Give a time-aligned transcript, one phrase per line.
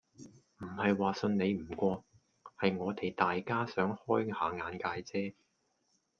[0.57, 2.03] 唔係話信你唔過，
[2.59, 5.35] 係我哋大家想開吓眼界啫